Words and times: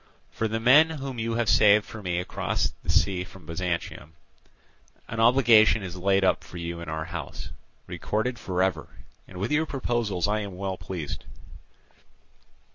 For 0.31 0.47
the 0.47 0.59
men 0.59 0.89
whom 0.89 1.19
you 1.19 1.35
have 1.35 1.47
saved 1.47 1.85
for 1.85 2.01
me 2.01 2.17
across 2.19 2.73
sea 2.87 3.23
from 3.23 3.45
Byzantium, 3.45 4.15
an 5.07 5.19
obligation 5.19 5.83
is 5.83 5.95
laid 5.95 6.23
up 6.23 6.43
for 6.43 6.57
you 6.57 6.79
in 6.79 6.89
our 6.89 7.05
house, 7.05 7.51
recorded 7.85 8.39
for 8.39 8.63
ever; 8.63 8.87
and 9.27 9.37
with 9.37 9.51
your 9.51 9.67
proposals 9.67 10.27
I 10.27 10.39
am 10.39 10.57
well 10.57 10.75
pleased. 10.79 11.25